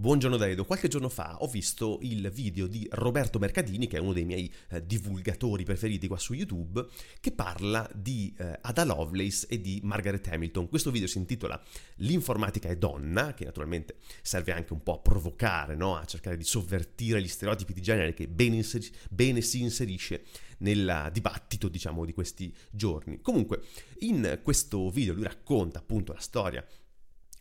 Buongiorno 0.00 0.38
da 0.38 0.48
Edo, 0.48 0.64
qualche 0.64 0.88
giorno 0.88 1.10
fa 1.10 1.36
ho 1.42 1.46
visto 1.46 1.98
il 2.00 2.30
video 2.30 2.66
di 2.66 2.88
Roberto 2.90 3.38
Mercadini, 3.38 3.86
che 3.86 3.98
è 3.98 4.00
uno 4.00 4.14
dei 4.14 4.24
miei 4.24 4.50
eh, 4.70 4.82
divulgatori 4.86 5.62
preferiti 5.64 6.08
qua 6.08 6.16
su 6.16 6.32
YouTube, 6.32 6.86
che 7.20 7.32
parla 7.32 7.86
di 7.94 8.34
eh, 8.38 8.58
Ada 8.62 8.84
Lovelace 8.84 9.46
e 9.46 9.60
di 9.60 9.78
Margaret 9.82 10.26
Hamilton. 10.26 10.70
Questo 10.70 10.90
video 10.90 11.06
si 11.06 11.18
intitola 11.18 11.62
L'informatica 11.96 12.70
è 12.70 12.78
donna, 12.78 13.34
che 13.34 13.44
naturalmente 13.44 13.96
serve 14.22 14.52
anche 14.52 14.72
un 14.72 14.82
po' 14.82 14.94
a 14.94 14.98
provocare, 15.00 15.76
no? 15.76 15.96
a 15.96 16.06
cercare 16.06 16.38
di 16.38 16.44
sovvertire 16.44 17.20
gli 17.20 17.28
stereotipi 17.28 17.74
di 17.74 17.82
genere 17.82 18.14
che 18.14 18.26
bene, 18.26 18.56
inseri- 18.56 18.90
bene 19.10 19.42
si 19.42 19.60
inserisce 19.60 20.24
nel 20.60 21.10
dibattito, 21.12 21.68
diciamo, 21.68 22.06
di 22.06 22.14
questi 22.14 22.56
giorni. 22.70 23.20
Comunque, 23.20 23.64
in 23.98 24.40
questo 24.42 24.88
video 24.88 25.12
lui 25.12 25.24
racconta 25.24 25.78
appunto 25.78 26.14
la 26.14 26.20
storia 26.20 26.66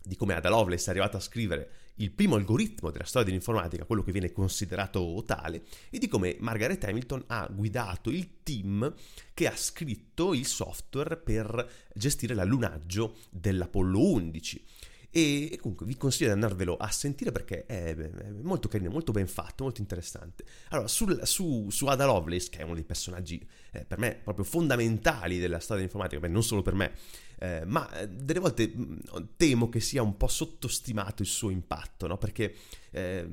di 0.04 0.18
come 0.18 0.34
Ada 0.34 0.50
Lovelace 0.50 0.88
è 0.88 0.90
arrivata 0.90 1.18
a 1.18 1.22
scrivere 1.22 1.79
il 2.00 2.12
primo 2.12 2.36
algoritmo 2.36 2.92
della 2.92 3.06
storia 3.06 3.28
dell'informatica, 3.28 3.86
quello 3.86 4.04
che 4.04 4.12
viene 4.12 4.32
considerato 4.32 5.24
tale, 5.26 5.64
e 5.90 5.98
di 5.98 6.08
come 6.08 6.38
Margaret 6.40 6.84
Hamilton 6.84 7.24
ha 7.28 7.48
guidato 7.52 8.10
il 8.10 8.42
team 8.44 8.94
che 9.34 9.48
ha 9.48 9.56
scritto 9.56 10.34
il 10.34 10.46
software 10.46 11.18
per 11.18 11.70
gestire 11.94 12.34
l'allunaggio 12.34 13.16
dell'Apollo 13.30 14.12
11. 14.12 14.66
E, 15.12 15.58
comunque 15.60 15.88
vi 15.88 15.98
consiglio 15.98 16.28
di 16.28 16.34
andarvelo 16.34 16.78
a 16.78 16.92
sentire 16.92 17.32
perché 17.32 17.66
è, 17.66 17.96
è 17.96 18.30
molto 18.44 18.68
carino, 18.68 18.92
molto 18.92 19.12
ben 19.12 19.28
fatto, 19.28 19.64
molto 19.64 19.82
interessante. 19.82 20.44
Allora, 20.70 20.88
sul, 20.88 21.22
su, 21.24 21.68
su, 21.72 21.88
Ada 21.88 22.06
Lovelace, 22.06 22.50
che 22.50 22.60
è 22.60 22.64
uno 22.64 22.76
dei 22.76 22.84
personaggi 22.84 23.44
eh, 23.72 23.86
per 23.86 23.98
me 23.98 24.20
proprio 24.24 24.46
fondamentali 24.46 25.40
della 25.40 25.60
storia 25.60 25.84
dell'informatica, 25.84 26.22
beh, 26.22 26.28
non 26.28 26.44
solo 26.44 26.62
per 26.62 26.74
me, 26.74 26.94
eh, 27.42 27.64
ma 27.66 27.90
eh, 27.98 28.08
delle 28.10 28.40
volte 28.40 28.68
mm, 28.68 28.98
temo 29.38 29.70
che 29.70 29.80
sia 29.80 30.02
un 30.02 30.18
po' 30.18 30.28
sottostimato 30.28 31.22
il 31.22 31.28
suo 31.28 31.50
impatto, 31.50 32.06
no? 32.06 32.18
perché 32.18 32.54
eh, 32.92 33.28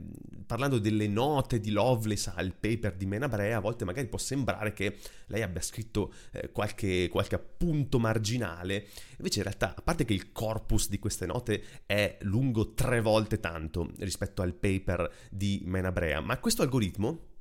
parlando 0.47 0.79
delle 0.79 1.09
note 1.09 1.59
di 1.59 1.71
Lovelace 1.71 2.33
al 2.35 2.53
paper 2.53 2.95
di 2.95 3.07
Menabrea, 3.07 3.57
a 3.57 3.61
volte 3.61 3.85
magari 3.85 4.07
può 4.07 4.19
sembrare 4.19 4.73
che 4.73 4.97
lei 5.27 5.43
abbia 5.43 5.61
scritto 5.61 6.13
eh, 6.31 6.51
qualche, 6.53 7.09
qualche 7.09 7.35
appunto 7.35 7.99
marginale, 7.99 8.87
invece 9.17 9.39
in 9.39 9.45
realtà, 9.45 9.75
a 9.77 9.83
parte 9.83 10.05
che 10.05 10.15
il 10.15 10.31
corpus 10.31 10.89
di 10.89 11.01
queste 11.01 11.27
note 11.27 11.63
è 11.85 12.19
lungo 12.21 12.75
tre 12.75 13.01
volte 13.01 13.41
tanto 13.41 13.91
rispetto 13.99 14.43
al 14.43 14.55
paper 14.55 15.11
di 15.31 15.63
Menabrea, 15.65 16.21
ma 16.21 16.39
questo 16.39 16.63
algoritmo 16.63 17.35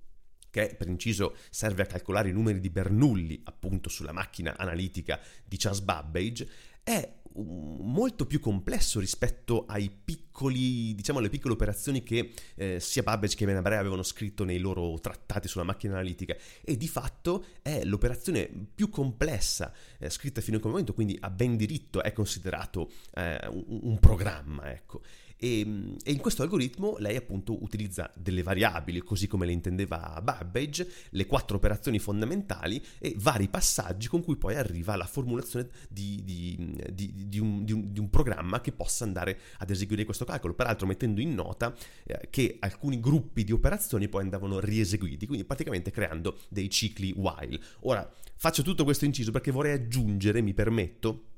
che 0.56 0.74
per 0.74 0.88
inciso 0.88 1.36
serve 1.50 1.84
a 1.84 1.86
calcolare 1.86 2.30
i 2.30 2.32
numeri 2.32 2.62
di 2.62 2.70
Bernoulli, 2.70 3.42
appunto 3.44 3.90
sulla 3.90 4.14
macchina 4.14 4.56
analitica 4.56 5.20
di 5.44 5.58
Charles 5.58 5.82
Babbage, 5.82 6.48
è 6.82 7.12
molto 7.38 8.26
più 8.26 8.40
complesso 8.40 9.02
rispetto 9.02 9.66
ai 9.68 9.92
piccoli, 9.92 10.96
diciamo, 10.96 11.20
alle 11.20 11.28
piccole 11.28 11.56
operazioni 11.56 12.04
che 12.04 12.32
eh, 12.56 12.80
sia 12.80 13.04
Babbage 13.04 13.36
che 13.36 13.46
Menabrea 13.46 13.80
avevano 13.80 14.04
scritto 14.04 14.46
nei 14.46 14.60
loro 14.60 14.98
trattati 15.02 15.50
sulla 15.50 15.66
macchina 15.66 15.96
analitica 15.96 16.38
e 16.64 16.78
di 16.78 16.88
fatto 16.88 17.48
è 17.62 17.84
l'operazione 17.84 18.50
più 18.74 18.90
complessa 18.90 19.74
eh, 20.00 20.10
scritta 20.10 20.40
fino 20.40 20.56
a 20.56 20.60
quel 20.62 20.72
momento, 20.72 20.94
quindi 20.94 21.18
a 21.20 21.30
ben 21.30 21.58
diritto 21.58 22.02
è 22.02 22.14
considerato 22.14 22.90
eh, 23.14 23.46
un, 23.50 23.80
un, 23.82 24.00
programma, 24.00 24.72
ecco. 24.72 25.02
E, 25.46 25.60
e, 26.04 26.12
in 26.12 26.18
questo 26.18 26.42
algoritmo 26.42 26.96
lei 26.98 27.16
appunto 27.16 27.62
utilizza 27.62 28.12
delle 28.16 28.42
variabili, 28.42 29.02
così 29.02 29.28
come 29.28 29.46
le 29.46 29.52
intendeva 29.52 30.20
Babbage, 30.24 30.90
le 31.12 31.28
quattro 31.28 31.58
operazioni 31.58 32.00
fondamentali 32.00 32.84
e 32.98 33.14
vari 33.16 33.48
passaggi 33.48 34.08
con 34.08 34.24
cui 34.24 34.38
poi 34.38 34.56
arriva 34.56 34.94
alla 34.94 35.06
formulazione 35.06 35.70
di, 35.88 36.24
di, 36.24 36.76
di, 36.92 37.28
di 37.28 37.40
un, 37.40 37.64
un, 37.70 37.94
un, 37.96 38.10
programma 38.10 38.60
che 38.60 38.72
possa 38.72 39.04
andare 39.04 39.40
ad 39.60 39.70
eseguire 39.70 40.04
questo 40.04 40.26
calcolo, 40.26 40.56
peraltro 40.56 40.88
mettendo 40.88 41.22
in 41.22 41.36
nota 41.36 41.76
eh, 42.06 42.28
che 42.32 42.58
alcuni 42.60 43.00
gruppi 43.00 43.44
di 43.44 43.52
operazioni 43.52 44.08
poi 44.08 44.24
andavano 44.24 44.60
rieseguiti, 44.60 45.28
quindi 45.28 45.46
praticamente 45.46 45.92
creando 45.92 46.40
dei 46.50 46.72
cicli 46.72 47.14
while. 47.16 47.60
Ora 47.82 48.12
faccio 48.36 48.64
tutto 48.64 48.84
questo 48.84 49.06
inciso 49.06 49.30
perché 49.30 49.52
vorrei 49.52 49.74
aggiungere, 49.74 50.42
mi 50.42 50.56
permetto, 50.56 51.35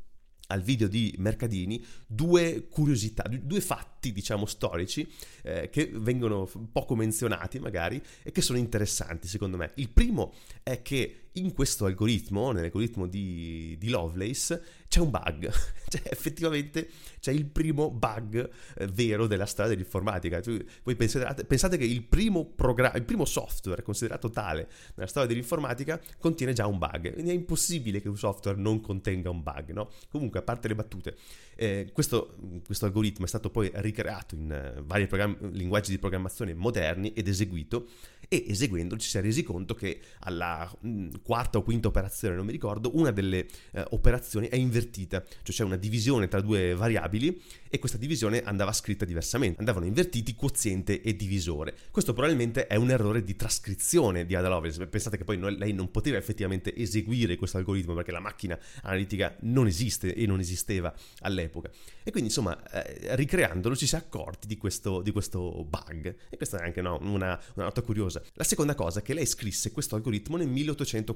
al 0.47 0.61
video 0.61 0.87
di 0.87 1.13
Mercadini 1.17 1.83
due 2.05 2.67
curiosità, 2.69 3.23
due 3.29 3.61
fatti, 3.61 4.11
diciamo, 4.11 4.45
storici 4.45 5.09
eh, 5.43 5.69
che 5.69 5.89
vengono 5.93 6.49
poco 6.71 6.95
menzionati 6.95 7.59
magari 7.59 8.01
e 8.23 8.31
che 8.31 8.41
sono 8.41 8.57
interessanti 8.57 9.27
secondo 9.27 9.57
me. 9.57 9.71
Il 9.75 9.89
primo 9.89 10.33
è 10.63 10.81
che 10.81 11.26
in 11.37 11.53
questo 11.53 11.85
algoritmo, 11.85 12.51
nell'algoritmo 12.51 13.07
di, 13.07 13.75
di 13.79 13.89
Lovelace, 13.89 14.61
c'è 14.87 14.99
un 14.99 15.09
bug, 15.09 15.49
cioè 15.89 16.01
effettivamente 16.05 16.89
c'è 17.19 17.31
il 17.31 17.45
primo 17.45 17.91
bug 17.91 18.49
eh, 18.77 18.87
vero 18.87 19.27
della 19.27 19.45
storia 19.45 19.71
dell'informatica. 19.71 20.41
Cioè, 20.41 20.63
voi 20.83 20.95
pensate, 20.95 21.45
pensate 21.45 21.77
che 21.77 21.85
il 21.85 22.03
primo, 22.03 22.45
progra- 22.45 22.93
il 22.93 23.03
primo 23.03 23.25
software 23.25 23.81
considerato 23.81 24.29
tale 24.29 24.69
nella 24.95 25.07
storia 25.07 25.27
dell'informatica 25.27 25.99
contiene 26.19 26.53
già 26.53 26.67
un 26.67 26.77
bug, 26.77 27.13
quindi 27.13 27.31
è 27.31 27.33
impossibile 27.33 28.01
che 28.01 28.09
un 28.09 28.17
software 28.17 28.57
non 28.59 28.81
contenga 28.81 29.29
un 29.29 29.43
bug, 29.43 29.71
no? 29.71 29.89
Comunque, 30.09 30.39
a 30.39 30.43
parte 30.43 30.67
le 30.67 30.75
battute, 30.75 31.15
eh, 31.55 31.89
questo, 31.91 32.35
questo, 32.65 32.85
algoritmo 32.85 33.25
è 33.25 33.27
stato 33.27 33.49
poi 33.49 33.69
ricreato 33.75 34.35
in 34.35 34.75
uh, 34.77 34.83
vari 34.85 35.07
linguaggi 35.51 35.91
di 35.91 35.97
programmazione 35.97 36.53
moderni 36.53 37.13
ed 37.13 37.27
eseguito 37.27 37.87
e 38.29 38.45
eseguendolo 38.47 38.99
ci 38.99 39.09
si 39.09 39.17
è 39.17 39.21
resi 39.21 39.43
conto 39.43 39.73
che 39.73 39.99
alla 40.19 40.69
mm, 40.85 41.09
quarta 41.27 41.57
o 41.57 41.61
quinta 41.61 41.89
operazione, 41.89 42.35
non 42.35 42.45
mi 42.45 42.53
ricordo, 42.53 42.91
una 42.93 43.11
delle 43.11 43.45
eh, 43.73 43.83
operazioni 43.89 44.47
è 44.47 44.55
invertita, 44.55 45.21
cioè 45.21 45.53
c'è 45.53 45.63
una 45.65 45.75
divisione 45.75 46.29
tra 46.29 46.39
due 46.39 46.73
variabili 46.73 47.41
e 47.69 47.79
questa 47.79 47.97
divisione 47.97 48.41
andava 48.43 48.71
scritta 48.71 49.03
diversamente, 49.03 49.59
andavano 49.59 49.85
invertiti 49.85 50.35
quoziente 50.35 51.01
e 51.01 51.17
divisore. 51.17 51.75
Questo 51.91 52.13
probabilmente 52.13 52.67
è 52.67 52.75
un 52.75 52.91
errore 52.91 53.25
di 53.25 53.35
trascrizione 53.35 54.25
di 54.25 54.35
Ada 54.35 54.47
Lovelace, 54.47 54.87
pensate 54.87 55.17
che 55.17 55.25
poi 55.25 55.37
lei 55.57 55.73
non 55.73 55.91
poteva 55.91 56.15
effettivamente 56.15 56.73
eseguire 56.73 57.35
questo 57.35 57.57
algoritmo 57.57 57.93
perché 57.93 58.11
la 58.11 58.21
macchina 58.21 58.57
analitica 58.83 59.35
non 59.41 59.67
esiste 59.67 60.15
e 60.15 60.25
non 60.25 60.39
esisteva 60.39 60.93
all'epoca. 61.23 61.69
E 62.03 62.11
quindi 62.11 62.29
insomma, 62.29 62.57
eh, 62.71 63.17
ricreandolo 63.17 63.75
ci 63.75 63.85
si 63.85 63.95
è 63.95 63.97
accorti 63.97 64.47
di 64.47 64.55
questo, 64.55 65.01
di 65.01 65.11
questo 65.11 65.65
bug 65.67 66.15
e 66.29 66.37
questa 66.37 66.61
è 66.61 66.63
anche 66.63 66.81
no, 66.81 66.97
una, 67.01 67.37
una 67.55 67.65
nota 67.65 67.81
curiosa. 67.81 68.21
La 68.35 68.45
seconda 68.45 68.75
cosa 68.75 68.99
è 68.99 69.01
che 69.01 69.13
lei 69.13 69.25
scrisse 69.25 69.73
questo 69.73 69.95
algoritmo 69.95 70.37
nel 70.37 70.47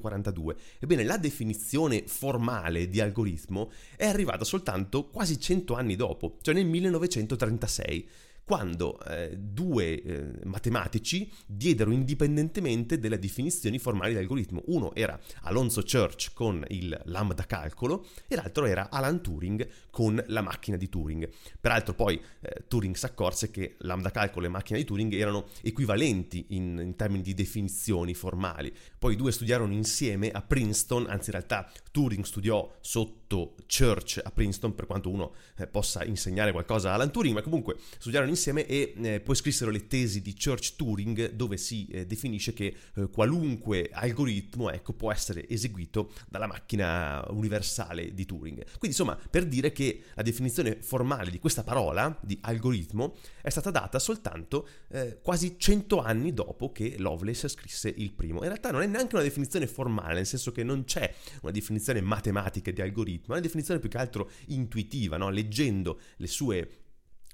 1842. 0.01 0.55
Ebbene, 0.79 1.03
la 1.03 1.17
definizione 1.17 2.03
formale 2.07 2.89
di 2.89 2.99
algoritmo 2.99 3.71
è 3.95 4.07
arrivata 4.07 4.43
soltanto 4.43 5.07
quasi 5.07 5.39
100 5.39 5.75
anni 5.75 5.95
dopo, 5.95 6.37
cioè 6.41 6.53
nel 6.53 6.65
1936 6.65 8.09
quando 8.43 8.99
eh, 9.05 9.37
due 9.37 10.01
eh, 10.01 10.31
matematici 10.43 11.31
diedero 11.45 11.91
indipendentemente 11.91 12.99
delle 12.99 13.19
definizioni 13.19 13.79
formali 13.79 14.13
dell'algoritmo. 14.13 14.63
Uno 14.67 14.93
era 14.93 15.19
Alonso 15.43 15.83
Church 15.83 16.33
con 16.33 16.63
il 16.69 16.99
lambda 17.05 17.45
calcolo 17.45 18.05
e 18.27 18.35
l'altro 18.35 18.65
era 18.65 18.89
Alan 18.89 19.21
Turing 19.21 19.67
con 19.89 20.21
la 20.27 20.41
macchina 20.41 20.77
di 20.77 20.89
Turing. 20.89 21.29
Peraltro 21.59 21.93
poi 21.93 22.21
eh, 22.41 22.65
Turing 22.67 22.95
si 22.95 23.05
accorse 23.05 23.51
che 23.51 23.75
lambda 23.79 24.11
calcolo 24.11 24.45
e 24.45 24.49
macchina 24.49 24.77
di 24.77 24.85
Turing 24.85 25.13
erano 25.13 25.47
equivalenti 25.61 26.47
in, 26.49 26.79
in 26.83 26.95
termini 26.95 27.23
di 27.23 27.33
definizioni 27.33 28.13
formali. 28.13 28.73
Poi 28.97 29.13
i 29.13 29.17
due 29.17 29.31
studiarono 29.31 29.73
insieme 29.73 30.29
a 30.29 30.41
Princeton, 30.41 31.05
anzi 31.07 31.29
in 31.29 31.35
realtà 31.37 31.71
Turing 31.91 32.23
studiò 32.23 32.69
sotto 32.81 33.20
Church 33.67 34.19
a 34.23 34.31
Princeton 34.31 34.75
per 34.75 34.85
quanto 34.85 35.09
uno 35.09 35.33
eh, 35.57 35.67
possa 35.67 36.03
insegnare 36.03 36.51
qualcosa 36.51 36.91
a 36.91 36.93
Alan 36.93 37.11
Turing, 37.11 37.35
ma 37.35 37.41
comunque 37.41 37.77
studiarono 37.97 38.29
insieme 38.29 38.49
insieme 38.51 38.65
e 38.65 38.93
eh, 39.01 39.19
poi 39.19 39.35
scrissero 39.35 39.71
le 39.71 39.87
tesi 39.87 40.21
di 40.21 40.35
Church-Turing 40.35 41.31
dove 41.31 41.57
si 41.57 41.87
eh, 41.87 42.05
definisce 42.05 42.53
che 42.53 42.75
eh, 42.95 43.09
qualunque 43.09 43.89
algoritmo 43.91 44.69
ecco, 44.69 44.93
può 44.93 45.11
essere 45.11 45.47
eseguito 45.47 46.11
dalla 46.27 46.47
macchina 46.47 47.23
universale 47.29 48.13
di 48.13 48.25
Turing. 48.25 48.63
Quindi 48.63 48.87
insomma 48.87 49.17
per 49.29 49.45
dire 49.45 49.71
che 49.71 50.03
la 50.15 50.23
definizione 50.23 50.77
formale 50.81 51.31
di 51.31 51.39
questa 51.39 51.63
parola, 51.63 52.17
di 52.21 52.37
algoritmo, 52.41 53.15
è 53.41 53.49
stata 53.49 53.71
data 53.71 53.99
soltanto 53.99 54.67
eh, 54.89 55.19
quasi 55.21 55.55
100 55.57 56.01
anni 56.01 56.33
dopo 56.33 56.71
che 56.71 56.95
Lovelace 56.97 57.47
scrisse 57.47 57.93
il 57.95 58.11
primo. 58.11 58.39
In 58.39 58.47
realtà 58.47 58.71
non 58.71 58.81
è 58.81 58.87
neanche 58.87 59.15
una 59.15 59.23
definizione 59.23 59.67
formale, 59.67 60.15
nel 60.15 60.25
senso 60.25 60.51
che 60.51 60.63
non 60.63 60.83
c'è 60.83 61.13
una 61.41 61.51
definizione 61.51 62.01
matematica 62.01 62.71
di 62.71 62.81
algoritmo, 62.81 63.20
è 63.27 63.31
una 63.31 63.39
definizione 63.39 63.79
più 63.79 63.89
che 63.89 63.97
altro 63.97 64.29
intuitiva, 64.47 65.17
no? 65.17 65.29
leggendo 65.29 65.99
le 66.17 66.27
sue 66.27 66.81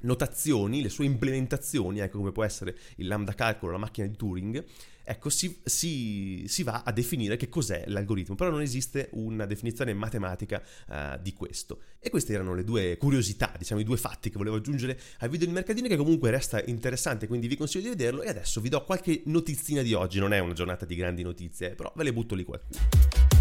notazioni, 0.02 0.82
le 0.82 0.90
sue 0.90 1.06
implementazioni, 1.06 2.00
ecco 2.00 2.18
come 2.20 2.32
può 2.32 2.44
essere 2.44 2.76
il 2.98 3.08
lambda 3.08 3.34
calcolo, 3.34 3.72
la 3.72 3.78
macchina 3.78 4.06
di 4.08 4.16
Turing, 4.16 4.64
ecco 5.04 5.30
si, 5.30 5.62
si, 5.64 6.44
si, 6.48 6.64
va 6.64 6.84
a 6.86 6.92
definire 6.92 7.38
che 7.38 7.48
cos'è 7.48 7.86
l'algoritmo, 7.88 8.36
però 8.36 8.50
non 8.50 8.62
esiste 8.62 9.10
una 9.14 9.46
definizione 9.46 9.94
matematica 9.94 10.62
uh, 10.88 11.20
di 11.22 11.34
questo. 11.34 11.82
E 12.00 12.10
queste 12.10 12.34
erano 12.34 12.54
le 12.54 12.64
due 12.64 12.98
curiosità, 12.98 13.54
diciamo 13.58 13.80
i 13.80 13.86
due 13.86 13.98
fatti 13.98 14.30
che 14.30 14.38
volevo 14.38 14.58
aggiungere 14.58 15.00
al 15.20 15.30
video 15.30 15.48
di 15.48 15.54
Mercadini 15.54 15.88
che 15.88 15.98
comunque 15.98 16.30
resta 16.30 16.62
interessante, 16.64 17.28
quindi 17.28 17.48
vi 17.48 17.56
consiglio 17.56 17.84
di 17.84 17.90
vederlo 17.90 18.22
e 18.22 18.30
adesso 18.30 18.60
vi 18.60 18.70
do 18.70 18.84
qualche 18.84 19.22
notizina 19.26 19.82
di 19.82 19.94
oggi, 19.94 20.20
non 20.20 20.34
è 20.34 20.40
una 20.40 20.54
giornata 20.54 20.86
di 20.86 20.96
grandi 20.96 21.24
notizie, 21.24 21.72
però 21.72 21.92
ve 21.96 22.04
le 22.04 22.14
butto 22.14 22.36
lì 22.36 22.44
qualcuno. 22.44 23.37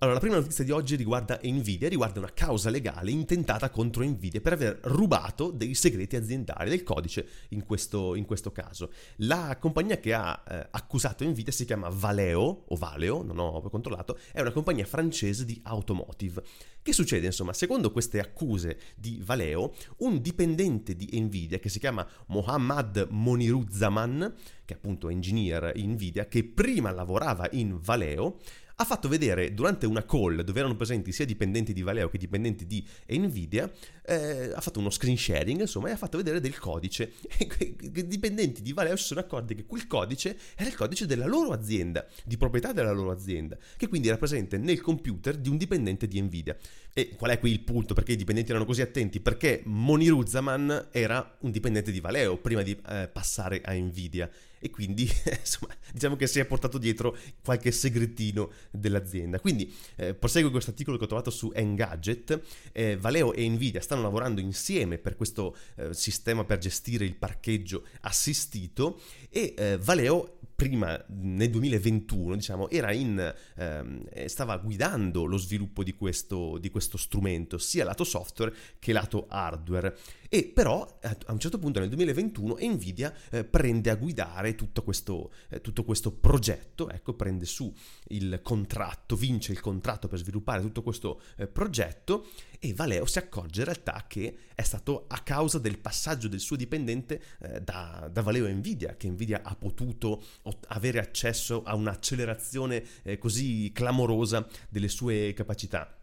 Allora, 0.00 0.14
la 0.14 0.20
prima 0.20 0.36
notizia 0.36 0.62
di 0.62 0.70
oggi 0.70 0.94
riguarda 0.94 1.40
Nvidia, 1.42 1.88
riguarda 1.88 2.20
una 2.20 2.32
causa 2.32 2.70
legale 2.70 3.10
intentata 3.10 3.68
contro 3.68 4.04
Nvidia 4.04 4.40
per 4.40 4.52
aver 4.52 4.78
rubato 4.82 5.50
dei 5.50 5.74
segreti 5.74 6.14
aziendali, 6.14 6.70
del 6.70 6.84
codice 6.84 7.26
in 7.48 7.64
questo, 7.64 8.14
in 8.14 8.24
questo 8.24 8.52
caso. 8.52 8.92
La 9.16 9.56
compagnia 9.58 9.98
che 9.98 10.14
ha 10.14 10.40
eh, 10.48 10.68
accusato 10.70 11.24
Nvidia 11.24 11.50
si 11.50 11.64
chiama 11.64 11.88
Valeo, 11.88 12.62
o 12.68 12.76
Valeo, 12.76 13.24
non 13.24 13.40
ho 13.40 13.60
controllato, 13.62 14.16
è 14.30 14.40
una 14.40 14.52
compagnia 14.52 14.86
francese 14.86 15.44
di 15.44 15.58
automotive. 15.64 16.44
Che 16.80 16.92
succede, 16.92 17.26
insomma, 17.26 17.52
secondo 17.52 17.90
queste 17.90 18.20
accuse 18.20 18.78
di 18.94 19.20
Valeo, 19.20 19.74
un 19.98 20.20
dipendente 20.20 20.94
di 20.94 21.08
Nvidia 21.20 21.58
che 21.58 21.68
si 21.68 21.80
chiama 21.80 22.06
Mohammad 22.26 23.08
Moniruzzaman, 23.10 24.32
che 24.64 24.74
appunto 24.74 25.08
è 25.08 25.12
engineer 25.12 25.72
in 25.74 25.94
Nvidia, 25.94 26.28
che 26.28 26.44
prima 26.44 26.92
lavorava 26.92 27.48
in 27.50 27.80
Valeo, 27.80 28.38
ha 28.80 28.84
fatto 28.84 29.08
vedere 29.08 29.54
durante 29.54 29.86
una 29.86 30.04
call 30.04 30.42
dove 30.42 30.60
erano 30.60 30.76
presenti 30.76 31.10
sia 31.10 31.24
dipendenti 31.24 31.72
di 31.72 31.82
Valeo 31.82 32.08
che 32.08 32.16
dipendenti 32.16 32.64
di 32.64 32.86
Nvidia, 33.08 33.68
eh, 34.06 34.52
ha 34.54 34.60
fatto 34.60 34.78
uno 34.78 34.90
screen 34.90 35.16
sharing, 35.16 35.60
insomma, 35.60 35.88
e 35.88 35.92
ha 35.92 35.96
fatto 35.96 36.16
vedere 36.16 36.40
del 36.40 36.56
codice. 36.56 37.14
I 37.38 38.06
dipendenti 38.06 38.62
di 38.62 38.72
Valeo 38.72 38.94
si 38.94 39.06
sono 39.06 39.20
accorti 39.20 39.56
che 39.56 39.66
quel 39.66 39.88
codice 39.88 40.38
era 40.54 40.68
il 40.68 40.76
codice 40.76 41.06
della 41.06 41.26
loro 41.26 41.50
azienda, 41.50 42.06
di 42.24 42.36
proprietà 42.36 42.72
della 42.72 42.92
loro 42.92 43.10
azienda, 43.10 43.58
che 43.76 43.88
quindi 43.88 44.06
era 44.06 44.16
presente 44.16 44.58
nel 44.58 44.80
computer 44.80 45.36
di 45.36 45.48
un 45.48 45.56
dipendente 45.56 46.06
di 46.06 46.20
Nvidia. 46.20 46.56
E 46.92 47.16
qual 47.16 47.32
è 47.32 47.38
qui 47.40 47.50
il 47.50 47.60
punto? 47.60 47.94
Perché 47.94 48.12
i 48.12 48.16
dipendenti 48.16 48.50
erano 48.50 48.64
così 48.64 48.82
attenti? 48.82 49.18
Perché 49.18 49.60
Moniruzzaman 49.64 50.88
era 50.92 51.36
un 51.40 51.50
dipendente 51.50 51.90
di 51.90 51.98
Valeo 51.98 52.36
prima 52.36 52.62
di 52.62 52.80
eh, 52.88 53.08
passare 53.12 53.60
a 53.64 53.72
Nvidia 53.72 54.30
e 54.58 54.70
quindi 54.70 55.08
insomma 55.38 55.74
diciamo 55.92 56.16
che 56.16 56.26
si 56.26 56.38
è 56.38 56.44
portato 56.44 56.78
dietro 56.78 57.16
qualche 57.42 57.70
segretino 57.72 58.50
dell'azienda. 58.70 59.40
Quindi 59.40 59.72
eh, 59.96 60.14
proseguo 60.14 60.50
questo 60.50 60.70
articolo 60.70 60.96
che 60.96 61.04
ho 61.04 61.08
trovato 61.08 61.30
su 61.30 61.50
Engadget, 61.54 62.40
eh, 62.72 62.96
Valeo 62.96 63.32
e 63.32 63.48
Nvidia 63.48 63.80
stanno 63.80 64.02
lavorando 64.02 64.40
insieme 64.40 64.98
per 64.98 65.16
questo 65.16 65.56
eh, 65.76 65.94
sistema 65.94 66.44
per 66.44 66.58
gestire 66.58 67.04
il 67.04 67.14
parcheggio 67.14 67.84
assistito 68.00 69.00
e 69.30 69.54
eh, 69.56 69.78
Valeo 69.78 70.38
prima 70.58 71.00
nel 71.10 71.50
2021 71.50 72.34
diciamo 72.34 72.66
in 72.70 73.34
ehm, 73.54 74.26
stava 74.26 74.56
guidando 74.56 75.24
lo 75.24 75.36
sviluppo 75.36 75.84
di 75.84 75.94
questo, 75.94 76.58
di 76.58 76.68
questo 76.68 76.96
strumento 76.96 77.58
sia 77.58 77.84
lato 77.84 78.02
software 78.02 78.52
che 78.80 78.92
lato 78.92 79.26
hardware 79.28 79.96
e 80.28 80.44
però 80.44 80.98
a 81.00 81.32
un 81.32 81.38
certo 81.38 81.58
punto 81.58 81.80
nel 81.80 81.88
2021 81.88 82.58
Nvidia 82.60 83.14
eh, 83.30 83.44
prende 83.44 83.90
a 83.90 83.94
guidare 83.94 84.54
tutto 84.54 84.82
questo, 84.82 85.32
eh, 85.48 85.60
tutto 85.60 85.84
questo 85.84 86.12
progetto 86.12 86.88
ecco 86.90 87.14
prende 87.14 87.46
su 87.46 87.72
il 88.08 88.40
contratto 88.42 89.16
vince 89.16 89.52
il 89.52 89.60
contratto 89.60 90.06
per 90.06 90.18
sviluppare 90.18 90.60
tutto 90.60 90.82
questo 90.82 91.22
eh, 91.36 91.46
progetto 91.46 92.26
e 92.58 92.74
Valeo 92.74 93.06
si 93.06 93.18
accorge 93.18 93.60
in 93.60 93.66
realtà 93.66 94.04
che 94.06 94.36
è 94.54 94.62
stato 94.62 95.04
a 95.08 95.20
causa 95.20 95.58
del 95.58 95.78
passaggio 95.78 96.28
del 96.28 96.40
suo 96.40 96.56
dipendente 96.56 97.22
eh, 97.40 97.60
da, 97.60 98.10
da, 98.12 98.22
Valeo 98.22 98.46
a 98.46 98.50
Nvidia, 98.50 98.96
che 98.96 99.08
Nvidia 99.08 99.42
ha 99.44 99.54
potuto 99.54 100.22
avere 100.68 100.98
accesso 100.98 101.62
a 101.62 101.76
un'accelerazione 101.76 102.84
eh, 103.02 103.18
così 103.18 103.70
clamorosa 103.72 104.46
delle 104.68 104.88
sue 104.88 105.32
capacità. 105.34 105.97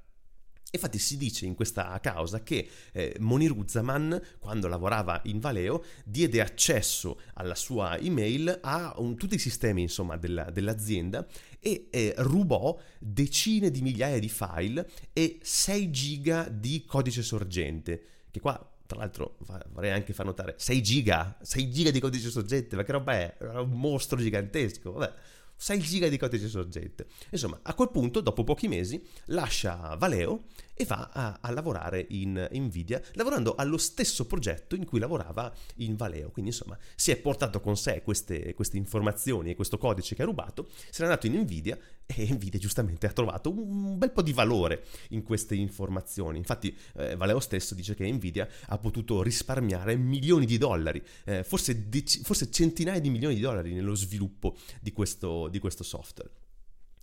Infatti 0.72 1.00
si 1.00 1.16
dice 1.16 1.46
in 1.46 1.56
questa 1.56 1.98
causa 2.02 2.44
che 2.44 2.68
eh, 2.92 3.16
Moniruzzaman, 3.20 4.22
quando 4.40 4.68
lavorava 4.68 5.22
in 5.26 5.40
Valeo, 5.40 5.84
diede 6.04 6.42
accesso 6.42 7.20
alla 7.36 7.56
sua 7.56 7.98
email 7.98 8.60
a 8.62 8.94
un, 8.98 9.16
tutti 9.16 9.36
i 9.36 9.40
sistemi 9.40 9.84
insomma, 9.84 10.18
della, 10.18 10.50
dell'azienda 10.50 11.26
e 11.60 11.88
eh, 11.90 12.14
rubò 12.18 12.78
decine 13.00 13.72
di 13.72 13.82
migliaia 13.82 14.20
di 14.20 14.30
file 14.30 14.90
e 15.14 15.40
6 15.42 15.92
giga 15.92 16.50
di 16.50 16.84
codice 16.86 17.22
sorgente, 17.22 18.04
che 18.30 18.42
qua 18.42 18.70
tra 18.86 19.00
l'altro 19.00 19.38
vorrei 19.72 19.92
anche 19.92 20.14
far 20.14 20.26
notare 20.26 20.56
6 20.58 20.84
giga, 20.84 21.38
6 21.42 21.72
giga 21.72 21.92
di 21.92 22.00
codice 22.00 22.30
sorgente, 22.30 22.76
ma 22.76 22.84
che 22.84 22.92
roba 22.92 23.14
è? 23.14 23.36
Un 23.40 23.72
mostro 23.72 24.20
gigantesco, 24.20 24.92
vabbè. 24.92 25.14
6 25.58 25.80
giga 25.80 26.08
di 26.08 26.18
codice 26.18 26.48
sorgente. 26.48 27.08
Insomma, 27.32 27.60
a 27.62 27.74
quel 27.74 27.90
punto, 27.90 28.22
dopo 28.22 28.44
pochi 28.44 28.68
mesi, 28.68 29.02
lascia 29.26 29.96
Valeo 29.98 30.46
e 30.74 30.86
va 30.86 31.10
a, 31.12 31.40
a 31.42 31.52
lavorare 31.52 32.06
in 32.10 32.48
Nvidia, 32.52 33.02
lavorando 33.14 33.56
allo 33.56 33.78
stesso 33.78 34.26
progetto 34.26 34.76
in 34.76 34.86
cui 34.86 35.00
lavorava 35.00 35.54
in 35.78 35.96
Valeo. 35.96 36.32
Quindi, 36.32 36.52
insomma, 36.52 36.78
si 36.96 37.12
è 37.12 37.18
portato 37.18 37.62
con 37.62 37.78
sé 37.78 38.02
queste, 38.02 38.54
queste 38.54 38.78
informazioni 38.78 39.52
e 39.52 39.56
questo 39.56 39.78
codice 39.78 40.16
che 40.16 40.22
ha 40.22 40.26
rubato, 40.26 40.70
se 40.90 41.04
n'è 41.04 41.10
andato 41.10 41.28
in 41.28 41.40
Nvidia 41.40 41.78
e 42.06 42.32
Nvidia 42.32 42.60
giustamente 42.60 43.08
ha 43.08 43.12
trovato 43.12 43.52
un 43.52 43.98
bel 43.98 44.12
po' 44.12 44.22
di 44.22 44.34
valore 44.34 44.86
in 45.10 45.24
queste 45.24 45.56
informazioni. 45.56 46.38
Infatti, 46.38 46.76
eh, 46.96 47.16
Valeo 47.16 47.40
stesso 47.40 47.74
dice 47.76 47.96
che 47.96 48.10
Nvidia 48.10 48.48
ha 48.68 48.78
potuto 48.78 49.22
risparmiare 49.22 49.96
milioni 49.96 50.46
di 50.46 50.58
dollari, 50.58 51.04
eh, 51.26 51.44
forse, 51.44 51.90
dec- 51.90 52.22
forse 52.24 52.52
centinaia 52.52 53.00
di 53.00 53.10
milioni 53.10 53.36
di 53.36 53.42
dollari 53.42 53.74
nello 53.74 53.96
sviluppo 53.96 54.56
di 54.80 54.92
questo, 54.92 55.48
di 55.48 55.60
questo 55.60 55.84
software. 55.84 56.30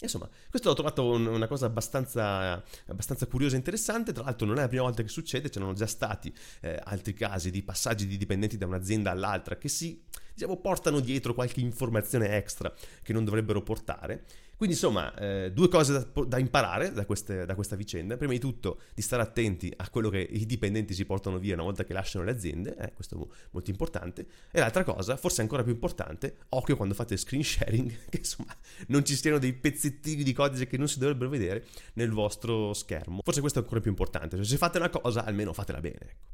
Insomma, 0.02 0.28
questo 0.50 0.68
l'ho 0.68 0.74
trovato 0.74 1.08
una 1.12 1.46
cosa 1.46 1.66
abbastanza, 1.66 2.62
abbastanza, 2.86 3.26
curiosa 3.26 3.54
e 3.54 3.58
interessante. 3.58 4.12
Tra 4.12 4.24
l'altro, 4.24 4.46
non 4.46 4.58
è 4.58 4.62
la 4.62 4.68
prima 4.68 4.82
volta 4.82 5.02
che 5.02 5.08
succede, 5.08 5.48
c'erano 5.48 5.74
già 5.74 5.86
stati 5.86 6.34
eh, 6.60 6.80
altri 6.82 7.14
casi 7.14 7.50
di 7.50 7.62
passaggi 7.62 8.06
di 8.06 8.16
dipendenti 8.16 8.56
da 8.56 8.66
un'azienda 8.66 9.12
all'altra 9.12 9.56
che 9.56 9.68
si 9.68 10.02
diciamo, 10.34 10.56
portano 10.56 10.98
dietro 10.98 11.34
qualche 11.34 11.60
informazione 11.60 12.36
extra 12.36 12.72
che 13.02 13.12
non 13.12 13.24
dovrebbero 13.24 13.62
portare. 13.62 14.24
Quindi 14.62 14.78
insomma, 14.78 15.12
eh, 15.16 15.50
due 15.50 15.66
cose 15.66 15.92
da, 15.92 16.22
da 16.24 16.38
imparare 16.38 16.92
da, 16.92 17.04
queste, 17.04 17.44
da, 17.44 17.56
questa 17.56 17.74
vicenda. 17.74 18.16
Prima 18.16 18.32
di 18.32 18.38
tutto 18.38 18.82
di 18.94 19.02
stare 19.02 19.20
attenti 19.20 19.72
a 19.74 19.90
quello 19.90 20.08
che 20.08 20.20
i 20.20 20.46
dipendenti 20.46 20.94
si 20.94 21.04
portano 21.04 21.40
via 21.40 21.54
una 21.54 21.64
volta 21.64 21.82
che 21.82 21.92
lasciano 21.92 22.24
le 22.24 22.30
aziende, 22.30 22.76
eh, 22.76 22.92
questo 22.92 23.20
è 23.20 23.26
molto 23.50 23.70
importante. 23.70 24.24
E 24.52 24.60
l'altra 24.60 24.84
cosa, 24.84 25.16
forse 25.16 25.40
ancora 25.40 25.64
più 25.64 25.72
importante, 25.72 26.36
occhio 26.50 26.76
quando 26.76 26.94
fate 26.94 27.16
screen 27.16 27.42
sharing, 27.42 27.90
che 28.08 28.18
insomma 28.18 28.56
non 28.86 29.04
ci 29.04 29.16
siano 29.16 29.38
dei 29.38 29.52
pezzettini 29.52 30.22
di 30.22 30.32
codice 30.32 30.68
che 30.68 30.78
non 30.78 30.86
si 30.86 31.00
dovrebbero 31.00 31.28
vedere 31.28 31.66
nel 31.94 32.12
vostro 32.12 32.72
schermo. 32.72 33.18
Forse 33.24 33.40
questo 33.40 33.58
è 33.58 33.62
ancora 33.62 33.80
più 33.80 33.90
importante, 33.90 34.36
cioè 34.36 34.44
se 34.44 34.58
fate 34.58 34.78
una 34.78 34.90
cosa 34.90 35.24
almeno 35.24 35.52
fatela 35.52 35.80
bene. 35.80 35.98
Ecco. 35.98 36.30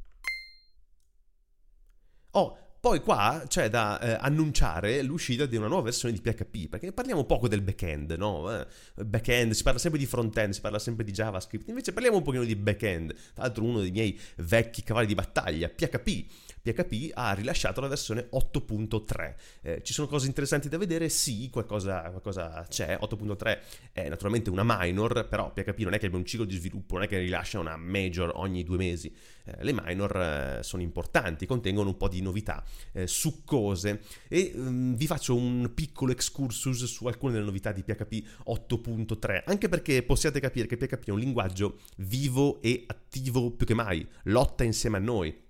Oh, 2.33 2.68
poi 2.79 3.01
qua 3.01 3.43
c'è 3.45 3.69
da 3.69 3.99
eh, 3.99 4.17
annunciare 4.21 5.01
l'uscita 5.01 5.45
di 5.45 5.57
una 5.57 5.67
nuova 5.67 5.83
versione 5.83 6.13
di 6.13 6.21
PHP, 6.21 6.69
perché 6.69 6.93
parliamo 6.93 7.25
poco 7.25 7.49
del 7.49 7.61
back-end, 7.61 8.11
no? 8.17 8.49
Eh, 8.51 8.65
back-end, 9.03 9.51
si 9.51 9.63
parla 9.63 9.79
sempre 9.79 9.99
di 9.99 10.05
front-end, 10.05 10.53
si 10.53 10.61
parla 10.61 10.79
sempre 10.79 11.03
di 11.03 11.11
JavaScript, 11.11 11.67
invece 11.67 11.91
parliamo 11.91 12.17
un 12.17 12.23
pochino 12.23 12.45
di 12.45 12.55
back-end. 12.55 13.13
Tra 13.33 13.43
l'altro 13.43 13.63
uno 13.65 13.81
dei 13.81 13.91
miei 13.91 14.17
vecchi 14.37 14.81
cavalli 14.83 15.07
di 15.07 15.15
battaglia, 15.15 15.67
PHP. 15.67 16.25
PHP 16.71 17.11
ha 17.13 17.33
rilasciato 17.33 17.81
la 17.81 17.87
versione 17.87 18.29
8.3. 18.31 19.35
Eh, 19.61 19.81
ci 19.83 19.93
sono 19.93 20.07
cose 20.07 20.27
interessanti 20.27 20.69
da 20.69 20.77
vedere? 20.77 21.09
Sì, 21.09 21.49
qualcosa, 21.49 22.01
qualcosa 22.09 22.65
c'è. 22.69 22.97
8.3 23.01 23.59
è 23.91 24.09
naturalmente 24.09 24.49
una 24.49 24.63
minor, 24.65 25.27
però 25.27 25.51
PHP 25.51 25.79
non 25.79 25.93
è 25.93 25.99
che 25.99 26.07
abbia 26.07 26.17
un 26.17 26.25
ciclo 26.25 26.45
di 26.45 26.55
sviluppo, 26.55 26.95
non 26.95 27.03
è 27.03 27.07
che 27.07 27.17
rilascia 27.17 27.59
una 27.59 27.77
major 27.77 28.31
ogni 28.35 28.63
due 28.63 28.77
mesi. 28.77 29.13
Eh, 29.45 29.63
le 29.63 29.73
minor 29.73 30.15
eh, 30.15 30.59
sono 30.63 30.81
importanti, 30.81 31.45
contengono 31.45 31.89
un 31.89 31.97
po' 31.97 32.07
di 32.07 32.21
novità 32.21 32.63
eh, 32.91 33.07
succose 33.07 34.01
e 34.27 34.51
um, 34.55 34.95
vi 34.95 35.07
faccio 35.07 35.35
un 35.35 35.71
piccolo 35.73 36.11
excursus 36.11 36.83
su 36.85 37.07
alcune 37.07 37.33
delle 37.33 37.45
novità 37.45 37.71
di 37.71 37.83
PHP 37.83 38.43
8.3, 38.47 39.43
anche 39.45 39.69
perché 39.69 40.03
possiate 40.03 40.39
capire 40.39 40.67
che 40.67 40.77
PHP 40.77 41.07
è 41.07 41.11
un 41.11 41.19
linguaggio 41.19 41.79
vivo 41.97 42.61
e 42.61 42.83
attivo 42.87 43.51
più 43.51 43.65
che 43.65 43.73
mai, 43.73 44.07
lotta 44.23 44.63
insieme 44.63 44.97
a 44.97 44.99
noi 44.99 45.47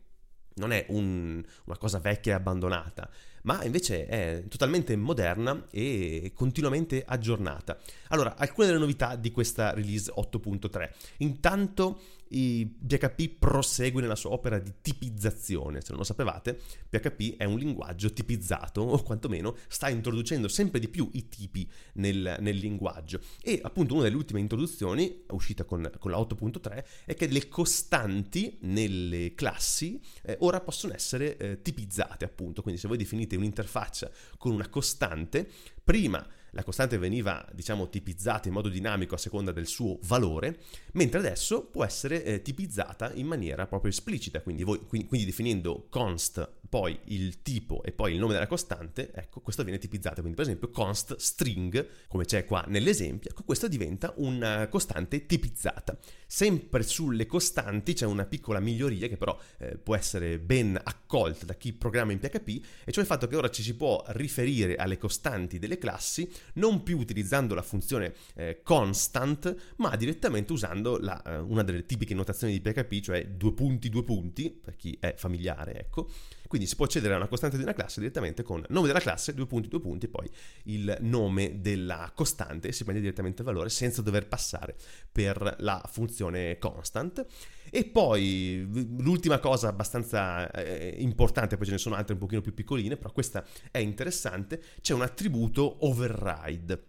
non 0.60 0.72
è 0.72 0.86
un, 0.90 1.42
una 1.64 1.78
cosa 1.78 1.98
vecchia 2.00 2.34
e 2.34 2.36
abbandonata, 2.36 3.10
ma 3.44 3.64
invece 3.64 4.06
è 4.06 4.44
totalmente 4.48 4.96
moderna 4.96 5.66
e 5.72 6.32
continuamente 6.36 7.04
aggiornata. 7.06 7.78
Allora, 8.10 8.36
alcune 8.38 8.68
delle 8.68 8.80
novità 8.80 9.16
di 9.16 9.32
questa 9.32 9.74
release 9.74 10.12
8.3. 10.16 10.90
Intanto 11.18 12.02
PHP 12.30 13.40
prosegue 13.40 14.02
nella 14.02 14.16
sua 14.16 14.32
opera 14.32 14.60
di 14.60 14.74
tipizzazione. 14.82 15.82
Se 15.82 15.88
non 15.90 15.98
lo 15.98 16.04
sapevate, 16.04 16.60
PHP 16.90 17.38
è 17.38 17.46
un 17.46 17.58
linguaggio 17.58 18.14
tipizzato, 18.14 18.82
o 18.82 19.02
quantomeno 19.04 19.56
sta 19.68 19.90
introducendo 19.90 20.48
sempre 20.48 20.80
di 20.80 20.88
più 20.88 21.10
i 21.14 21.28
tipi 21.28 21.70
nel, 21.94 22.38
nel 22.40 22.58
linguaggio. 22.58 23.20
E 23.42 23.60
appunto 23.64 23.96
una 23.96 24.04
delle 24.04 24.16
ultime 24.16 24.40
introduzioni, 24.40 25.26
uscita 25.30 25.64
con, 25.64 25.90
con 25.98 26.12
la 26.12 26.18
8.3, 26.18 26.84
è 27.06 27.16
che 27.16 27.28
le 27.28 27.48
costanti 27.48 28.58
nelle 28.62 29.34
classi 29.34 30.00
eh, 30.24 30.38
ora 30.42 30.62
possono 30.62 30.94
essere 30.94 31.38
eh, 31.38 31.62
tipizzate, 31.62 32.26
appunto. 32.26 32.62
Quindi 32.62 32.80
se 32.80 32.88
voi 32.88 32.98
definite 32.98 33.36
un'interfaccia 33.36 34.12
con 34.38 34.52
una 34.54 34.70
costante, 34.70 35.50
prima 35.84 36.26
la 36.52 36.64
costante 36.64 36.98
veniva 36.98 37.46
diciamo 37.54 37.90
tipizzata 37.90 38.48
in 38.48 38.54
modo 38.54 38.70
dinamico 38.70 39.16
a 39.16 39.18
seconda 39.18 39.52
del 39.52 39.68
suo 39.68 40.00
valore, 40.04 40.60
mentre 40.94 41.20
adesso 41.20 41.66
può 41.66 41.84
essere 41.84 42.24
eh, 42.24 42.42
tipizzata 42.42 43.12
in 43.14 43.28
maniera 43.28 43.68
proprio 43.68 43.92
esplicita, 43.92 44.42
quindi, 44.42 44.64
voi, 44.64 44.86
quindi, 44.86 45.08
quindi 45.08 45.26
definendo 45.26 45.88
const 45.90 46.58
poi 46.70 46.98
il 47.06 47.42
tipo 47.42 47.82
e 47.84 47.92
poi 47.92 48.14
il 48.14 48.20
nome 48.20 48.34
della 48.34 48.48
costante, 48.48 49.12
ecco, 49.12 49.42
questo 49.42 49.64
viene 49.64 49.80
tipizzato. 49.80 50.22
Quindi, 50.22 50.36
per 50.36 50.46
esempio, 50.46 50.70
const 50.70 51.16
string, 51.16 51.88
come 52.08 52.26
c'è 52.26 52.46
qua 52.46 52.64
nell'esempio, 52.68 53.32
ecco, 53.32 53.44
questo 53.44 53.68
diventa 53.68 54.14
una 54.18 54.68
costante 54.68 55.26
tipizzata. 55.26 55.98
Sempre 56.28 56.84
sulle 56.84 57.26
costanti 57.26 57.94
c'è 57.94 58.06
una 58.06 58.26
piccola 58.26 58.60
miglioria 58.60 59.08
che 59.08 59.18
però 59.18 59.38
eh, 59.58 59.78
può 59.78 59.96
essere 59.96 60.38
ben 60.38 60.80
accolta 60.82 61.46
da 61.46 61.56
chi 61.56 61.74
programma 61.74 62.12
in 62.12 62.20
PHP, 62.20 62.48
e 62.86 62.92
cioè 62.92 63.02
il 63.02 63.10
fatto 63.10 63.26
che 63.26 63.36
ora 63.36 63.50
ci 63.50 63.64
si 63.64 63.76
può 63.76 64.04
riferire 64.10 64.76
alle 64.76 64.98
costanti 64.98 65.58
delle 65.58 65.80
classi 65.80 66.30
non 66.54 66.84
più 66.84 67.00
utilizzando 67.00 67.56
la 67.56 67.64
funzione 67.64 68.14
eh, 68.36 68.62
constant, 68.62 69.74
ma 69.78 69.96
direttamente 69.96 70.54
usando 70.54 70.98
la, 71.00 71.20
eh, 71.24 71.38
una 71.38 71.64
delle 71.64 71.86
tipiche 71.86 72.14
notazioni 72.14 72.54
di 72.54 72.62
PHP, 72.62 73.00
cioè 73.00 73.26
due 73.26 73.54
punti, 73.54 73.90
due 73.90 74.04
punti, 74.04 74.52
per 74.52 74.76
chi 74.76 74.96
è 75.00 75.16
familiare, 75.18 75.80
ecco. 75.80 76.10
Quindi 76.50 76.66
si 76.66 76.76
può 76.76 76.86
accedere 76.86 77.14
a 77.14 77.18
una 77.18 77.28
costante 77.28 77.58
di 77.58 77.62
una 77.62 77.74
classe 77.74 78.00
direttamente 78.00 78.42
con 78.42 78.66
nome 78.70 78.88
della 78.88 79.00
classe, 79.00 79.36
due 79.36 79.46
punti, 79.46 79.68
due 79.68 79.80
punti, 79.80 80.08
poi 80.08 80.28
il 80.64 80.98
nome 81.02 81.62
della 81.62 82.12
costante 82.16 82.70
e 82.70 82.72
si 82.72 82.84
prende 82.84 83.02
direttamente 83.02 83.44
il 83.44 83.48
valore 83.48 83.70
senza 83.70 84.02
dover 84.02 84.28
passare 84.28 84.76
per 85.12 85.58
la 85.60 85.88
funzione 85.88 86.58
constant. 86.58 87.24
E 87.70 87.86
poi 87.86 88.68
l'ultima 88.98 89.38
cosa 89.38 89.68
abbastanza 89.68 90.50
eh, 90.50 90.96
importante, 90.98 91.56
poi 91.56 91.68
ce 91.68 91.74
ne 91.74 91.78
sono 91.78 91.94
altre 91.94 92.14
un 92.14 92.20
pochino 92.20 92.42
più 92.42 92.56
piccoline, 92.56 92.98
però 92.98 93.12
questa 93.12 93.46
è 93.70 93.78
interessante, 93.78 94.60
c'è 94.82 94.96
un 94.96 95.04
attributo 95.04 95.86
override 95.86 96.89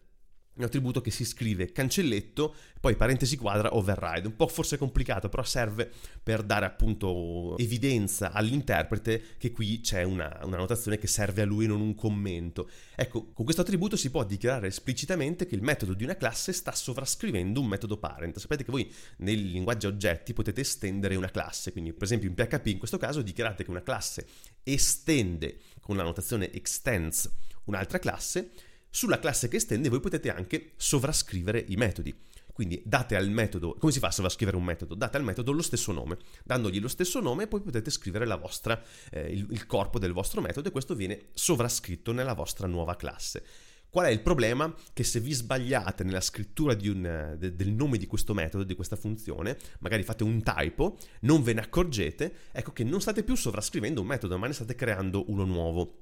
un 0.60 0.66
attributo 0.66 1.00
che 1.00 1.10
si 1.10 1.24
scrive 1.24 1.72
cancelletto, 1.72 2.54
poi 2.78 2.94
parentesi 2.94 3.36
quadra, 3.36 3.74
override. 3.74 4.28
Un 4.28 4.36
po' 4.36 4.46
forse 4.46 4.78
complicato, 4.78 5.28
però 5.28 5.42
serve 5.42 5.90
per 6.22 6.42
dare 6.42 6.66
appunto 6.66 7.56
evidenza 7.58 8.32
all'interprete 8.32 9.22
che 9.38 9.50
qui 9.50 9.80
c'è 9.80 10.02
una, 10.02 10.40
una 10.44 10.58
notazione 10.58 10.98
che 10.98 11.06
serve 11.06 11.42
a 11.42 11.44
lui, 11.44 11.66
non 11.66 11.80
un 11.80 11.94
commento. 11.94 12.68
Ecco, 12.94 13.32
con 13.32 13.44
questo 13.44 13.62
attributo 13.62 13.96
si 13.96 14.10
può 14.10 14.24
dichiarare 14.24 14.68
esplicitamente 14.68 15.46
che 15.46 15.54
il 15.54 15.62
metodo 15.62 15.94
di 15.94 16.04
una 16.04 16.16
classe 16.16 16.52
sta 16.52 16.72
sovrascrivendo 16.72 17.60
un 17.60 17.66
metodo 17.66 17.96
parent. 17.96 18.38
Sapete 18.38 18.64
che 18.64 18.70
voi 18.70 18.92
nei 19.18 19.50
linguaggi 19.50 19.86
oggetti 19.86 20.32
potete 20.32 20.60
estendere 20.60 21.16
una 21.16 21.30
classe, 21.30 21.72
quindi 21.72 21.92
per 21.92 22.04
esempio 22.04 22.28
in 22.28 22.34
PHP 22.34 22.66
in 22.66 22.78
questo 22.78 22.98
caso 22.98 23.22
dichiarate 23.22 23.64
che 23.64 23.70
una 23.70 23.82
classe 23.82 24.26
estende 24.62 25.58
con 25.80 25.96
la 25.96 26.02
notazione 26.02 26.52
extends 26.52 27.30
un'altra 27.64 27.98
classe 27.98 28.50
sulla 28.90 29.18
classe 29.18 29.48
che 29.48 29.56
estende 29.56 29.88
voi 29.88 30.00
potete 30.00 30.30
anche 30.30 30.72
sovrascrivere 30.76 31.64
i 31.68 31.76
metodi. 31.76 32.14
Quindi 32.52 32.82
date 32.84 33.16
al 33.16 33.30
metodo, 33.30 33.76
come 33.78 33.92
si 33.92 34.00
fa 34.00 34.08
a 34.08 34.10
sovrascrivere 34.10 34.56
un 34.56 34.64
metodo? 34.64 34.94
Date 34.94 35.16
al 35.16 35.24
metodo 35.24 35.52
lo 35.52 35.62
stesso 35.62 35.92
nome. 35.92 36.18
Dandogli 36.44 36.80
lo 36.80 36.88
stesso 36.88 37.20
nome 37.20 37.46
poi 37.46 37.62
potete 37.62 37.90
scrivere 37.90 38.26
vostra, 38.36 38.82
eh, 39.10 39.32
il, 39.32 39.46
il 39.50 39.66
corpo 39.66 39.98
del 39.98 40.12
vostro 40.12 40.40
metodo 40.40 40.68
e 40.68 40.70
questo 40.70 40.94
viene 40.94 41.28
sovrascritto 41.32 42.12
nella 42.12 42.34
vostra 42.34 42.66
nuova 42.66 42.96
classe. 42.96 43.42
Qual 43.90 44.06
è 44.06 44.10
il 44.10 44.20
problema? 44.20 44.72
Che 44.92 45.02
se 45.02 45.18
vi 45.18 45.32
sbagliate 45.32 46.04
nella 46.04 46.20
scrittura 46.20 46.76
un, 46.80 47.34
de, 47.36 47.56
del 47.56 47.72
nome 47.72 47.98
di 47.98 48.06
questo 48.06 48.34
metodo, 48.34 48.62
di 48.62 48.76
questa 48.76 48.94
funzione, 48.94 49.58
magari 49.80 50.04
fate 50.04 50.22
un 50.22 50.42
typo, 50.42 50.96
non 51.22 51.42
ve 51.42 51.54
ne 51.54 51.62
accorgete, 51.62 52.32
ecco 52.52 52.72
che 52.72 52.84
non 52.84 53.00
state 53.00 53.24
più 53.24 53.34
sovrascrivendo 53.34 54.00
un 54.00 54.06
metodo, 54.06 54.38
ma 54.38 54.46
ne 54.46 54.52
state 54.52 54.76
creando 54.76 55.28
uno 55.28 55.44
nuovo. 55.44 55.99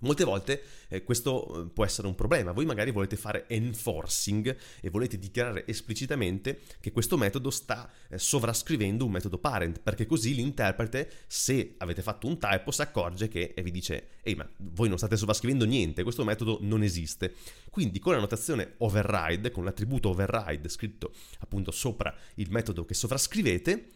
Molte 0.00 0.24
volte 0.24 0.62
eh, 0.88 1.02
questo 1.04 1.64
eh, 1.64 1.68
può 1.68 1.84
essere 1.84 2.06
un 2.06 2.14
problema, 2.14 2.52
voi 2.52 2.64
magari 2.64 2.90
volete 2.90 3.16
fare 3.16 3.44
enforcing 3.48 4.56
e 4.80 4.88
volete 4.88 5.18
dichiarare 5.18 5.66
esplicitamente 5.66 6.60
che 6.80 6.90
questo 6.90 7.18
metodo 7.18 7.50
sta 7.50 7.90
eh, 8.08 8.18
sovrascrivendo 8.18 9.04
un 9.04 9.10
metodo 9.10 9.36
parent, 9.38 9.80
perché 9.80 10.06
così 10.06 10.34
l'interprete, 10.34 11.10
se 11.26 11.74
avete 11.78 12.00
fatto 12.00 12.26
un 12.26 12.38
typo, 12.38 12.70
si 12.70 12.80
accorge 12.80 13.28
che 13.28 13.52
e 13.54 13.62
vi 13.62 13.70
dice 13.70 14.08
ehi 14.22 14.34
ma 14.34 14.48
voi 14.56 14.88
non 14.88 14.96
state 14.96 15.18
sovrascrivendo 15.18 15.66
niente, 15.66 16.02
questo 16.02 16.24
metodo 16.24 16.58
non 16.62 16.82
esiste. 16.82 17.34
Quindi 17.68 17.98
con 17.98 18.14
la 18.14 18.20
notazione 18.20 18.74
override, 18.78 19.50
con 19.50 19.64
l'attributo 19.64 20.08
override 20.08 20.68
scritto 20.68 21.12
appunto 21.40 21.70
sopra 21.70 22.14
il 22.36 22.50
metodo 22.50 22.86
che 22.86 22.94
sovrascrivete, 22.94 23.90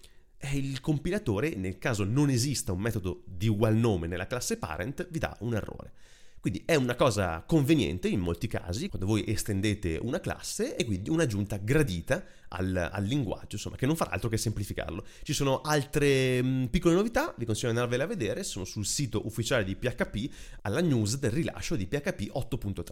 il 0.52 0.80
compilatore, 0.80 1.54
nel 1.54 1.78
caso 1.78 2.04
non 2.04 2.30
esista 2.30 2.72
un 2.72 2.80
metodo 2.80 3.22
di 3.26 3.48
ugual 3.48 3.76
nome 3.76 4.06
nella 4.06 4.26
classe 4.26 4.58
parent, 4.58 5.08
vi 5.10 5.18
dà 5.18 5.36
un 5.40 5.54
errore. 5.54 5.92
Quindi 6.44 6.62
è 6.66 6.74
una 6.74 6.94
cosa 6.94 7.42
conveniente 7.46 8.06
in 8.06 8.20
molti 8.20 8.48
casi 8.48 8.90
quando 8.90 9.06
voi 9.06 9.24
estendete 9.26 9.98
una 10.02 10.20
classe 10.20 10.76
e 10.76 10.84
quindi 10.84 11.08
un'aggiunta 11.08 11.56
gradita 11.56 12.22
al, 12.48 12.90
al 12.92 13.02
linguaggio, 13.02 13.54
insomma, 13.56 13.76
che 13.76 13.86
non 13.86 13.96
farà 13.96 14.10
altro 14.10 14.28
che 14.28 14.36
semplificarlo. 14.36 15.06
Ci 15.22 15.32
sono 15.32 15.62
altre 15.62 16.42
mh, 16.42 16.46
mm, 16.46 16.64
piccole 16.66 16.94
novità, 16.94 17.34
vi 17.38 17.46
consiglio 17.46 17.72
di 17.72 17.78
andarvele 17.78 18.02
a 18.02 18.06
vedere, 18.06 18.44
sono 18.44 18.66
sul 18.66 18.84
sito 18.84 19.24
ufficiale 19.24 19.64
di 19.64 19.74
PHP 19.74 20.30
alla 20.60 20.82
news 20.82 21.16
del 21.16 21.30
rilascio 21.30 21.76
di 21.76 21.86
PHP 21.86 22.30
8.3. 22.34 22.82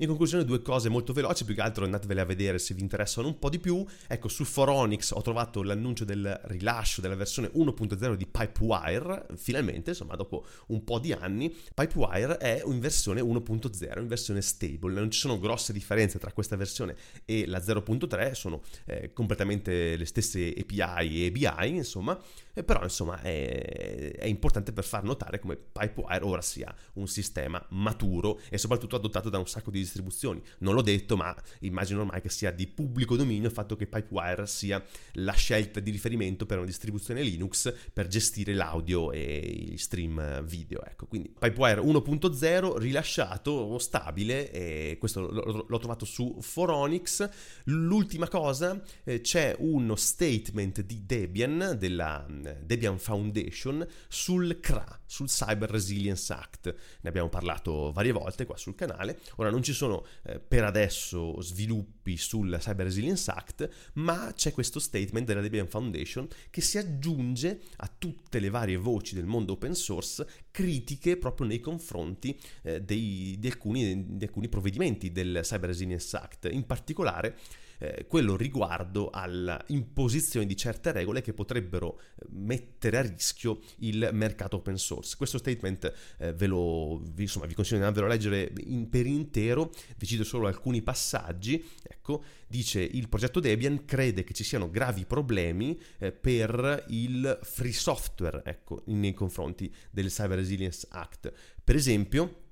In 0.00 0.06
conclusione 0.06 0.44
due 0.44 0.62
cose 0.62 0.88
molto 0.88 1.12
veloci, 1.12 1.44
più 1.44 1.56
che 1.56 1.60
altro 1.60 1.84
andatevele 1.84 2.20
a 2.20 2.24
vedere 2.24 2.60
se 2.60 2.72
vi 2.72 2.82
interessano 2.82 3.26
un 3.26 3.36
po' 3.36 3.48
di 3.50 3.58
più. 3.58 3.84
Ecco, 4.06 4.28
su 4.28 4.44
Foronix 4.44 5.10
ho 5.10 5.20
trovato 5.22 5.60
l'annuncio 5.64 6.04
del 6.04 6.40
rilascio 6.44 7.00
della 7.00 7.16
versione 7.16 7.50
1.0 7.52 8.14
di 8.14 8.26
Pipewire, 8.26 9.26
finalmente, 9.34 9.90
insomma, 9.90 10.14
dopo 10.14 10.46
un 10.68 10.84
po' 10.84 11.00
di 11.00 11.12
anni. 11.12 11.52
Pipewire 11.74 12.36
è 12.36 12.62
in 12.64 12.78
versione 12.78 13.20
1.0, 13.20 13.98
in 13.98 14.06
versione 14.06 14.40
stable, 14.40 14.94
non 14.94 15.10
ci 15.10 15.18
sono 15.18 15.36
grosse 15.36 15.72
differenze 15.72 16.20
tra 16.20 16.30
questa 16.30 16.54
versione 16.54 16.94
e 17.24 17.46
la 17.48 17.58
0.3, 17.58 18.34
sono 18.34 18.62
eh, 18.84 19.12
completamente 19.12 19.96
le 19.96 20.06
stesse 20.06 20.54
API 20.56 21.24
e 21.24 21.26
ABI, 21.26 21.74
insomma, 21.74 22.16
eh, 22.58 22.64
però 22.64 22.82
insomma 22.82 23.20
è, 23.20 24.12
è 24.16 24.26
importante 24.26 24.72
per 24.72 24.84
far 24.84 25.04
notare 25.04 25.38
come 25.38 25.56
Pipewire 25.56 26.24
ora 26.24 26.42
sia 26.42 26.74
un 26.94 27.06
sistema 27.06 27.64
maturo 27.70 28.40
e 28.48 28.58
soprattutto 28.58 28.96
adottato 28.96 29.28
da 29.28 29.38
un 29.38 29.46
sacco 29.46 29.70
di 29.70 29.78
distribuzioni. 29.78 30.42
Non 30.58 30.74
l'ho 30.74 30.82
detto, 30.82 31.16
ma 31.16 31.34
immagino 31.60 32.00
ormai 32.00 32.20
che 32.20 32.28
sia 32.28 32.50
di 32.50 32.66
pubblico 32.66 33.16
dominio 33.16 33.46
il 33.48 33.54
fatto 33.54 33.76
che 33.76 33.86
Pipewire 33.86 34.46
sia 34.46 34.82
la 35.12 35.32
scelta 35.32 35.80
di 35.80 35.90
riferimento 35.90 36.46
per 36.46 36.58
una 36.58 36.66
distribuzione 36.66 37.22
Linux 37.22 37.72
per 37.92 38.08
gestire 38.08 38.54
l'audio 38.54 39.12
e 39.12 39.68
gli 39.70 39.76
stream 39.76 40.44
video. 40.44 40.84
Ecco, 40.84 41.06
quindi 41.06 41.32
Pipewire 41.38 41.80
1.0 41.80 42.76
rilasciato, 42.78 43.78
stabile, 43.78 44.50
e 44.50 44.96
questo 44.98 45.20
l'ho 45.66 45.78
trovato 45.78 46.04
su 46.04 46.38
Foronix. 46.40 47.28
L'ultima 47.64 48.28
cosa, 48.28 48.82
eh, 49.04 49.20
c'è 49.20 49.54
uno 49.58 49.94
statement 49.94 50.82
di 50.82 51.04
Debian, 51.06 51.76
della 51.78 52.26
Debian 52.62 52.98
Foundation, 52.98 53.86
sul 54.08 54.58
CRA, 54.60 55.00
sul 55.06 55.28
Cyber 55.28 55.70
Resilience 55.70 56.32
Act. 56.32 56.74
Ne 57.00 57.08
abbiamo 57.08 57.28
parlato 57.28 57.92
varie 57.92 58.12
volte 58.12 58.44
qua 58.44 58.56
sul 58.56 58.74
canale. 58.74 59.18
Ora 59.36 59.50
non 59.50 59.62
ci 59.62 59.72
sono 59.72 60.06
eh, 60.24 60.38
per 60.38 60.64
adesso 60.64 61.40
sviluppi 61.40 62.16
sul 62.16 62.56
Cyber 62.58 62.86
Resilience 62.86 63.30
Act, 63.30 63.68
ma 63.94 64.32
c'è 64.34 64.52
questo 64.52 64.78
statement 64.78 65.26
della 65.26 65.40
Debian 65.40 65.68
Foundation 65.68 66.26
che 66.50 66.60
si 66.60 66.78
aggiunge 66.78 67.60
a 67.76 67.90
tutte 67.96 68.38
le 68.38 68.50
varie 68.50 68.76
voci 68.76 69.14
del 69.14 69.26
mondo 69.26 69.52
open 69.52 69.74
source 69.74 70.26
critiche 70.50 71.16
proprio 71.16 71.46
nei 71.46 71.60
confronti 71.60 72.38
eh, 72.62 72.80
dei, 72.80 73.36
di, 73.38 73.46
alcuni, 73.46 74.16
di 74.16 74.24
alcuni 74.24 74.48
provvedimenti 74.48 75.12
del 75.12 75.40
Cyber 75.42 75.68
Resilience 75.68 76.16
Act, 76.16 76.48
in 76.50 76.66
particolare 76.66 77.36
eh, 77.78 78.06
quello 78.06 78.36
riguardo 78.36 79.10
all'imposizione 79.10 80.46
di 80.46 80.56
certe 80.56 80.92
regole 80.92 81.22
che 81.22 81.32
potrebbero 81.32 81.98
eh, 81.98 82.26
mettere 82.30 82.98
a 82.98 83.02
rischio 83.02 83.60
il 83.78 84.10
mercato 84.12 84.56
open 84.56 84.76
source. 84.76 85.16
Questo 85.16 85.38
statement 85.38 85.92
eh, 86.18 86.32
ve 86.32 86.46
lo, 86.46 87.02
insomma, 87.16 87.46
vi 87.46 87.54
consiglio 87.54 87.80
di 87.80 87.86
andarvelo 87.86 88.12
a 88.12 88.16
leggere 88.16 88.52
in, 88.66 88.88
per 88.88 89.06
intero, 89.06 89.72
vi 89.96 90.06
cito 90.06 90.24
solo 90.24 90.46
alcuni 90.46 90.82
passaggi. 90.82 91.64
Ecco, 91.82 92.22
dice 92.46 92.80
il 92.80 93.08
progetto 93.08 93.40
Debian 93.40 93.84
crede 93.84 94.24
che 94.24 94.34
ci 94.34 94.44
siano 94.44 94.70
gravi 94.70 95.04
problemi 95.04 95.78
eh, 95.98 96.12
per 96.12 96.84
il 96.88 97.38
free 97.42 97.72
software 97.72 98.42
ecco, 98.44 98.82
nei 98.86 99.14
confronti 99.14 99.72
del 99.90 100.08
Cyber 100.08 100.38
Resilience 100.38 100.86
Act. 100.90 101.32
Per 101.62 101.76
esempio, 101.76 102.46